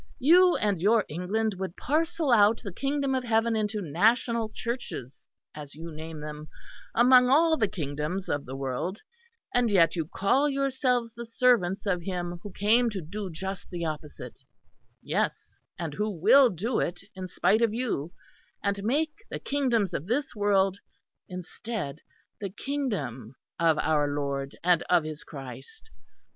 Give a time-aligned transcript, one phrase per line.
[0.17, 5.75] "You and your England would parcel out the Kingdom of heaven into national Churches, as
[5.75, 6.47] you name them
[6.95, 8.99] among all the kingdoms of the world;
[9.53, 13.85] and yet you call yourselves the servants of Him who came to do just the
[13.85, 14.39] opposite
[15.03, 18.11] yes, and who will do it, in spite of you,
[18.63, 20.79] and make the kingdoms of this world,
[21.29, 21.99] instead,
[22.39, 25.91] the Kingdom of our Lord and of His Christ.